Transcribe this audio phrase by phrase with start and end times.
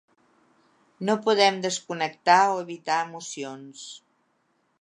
[1.09, 3.89] No podem desconnectar o evitar emocions.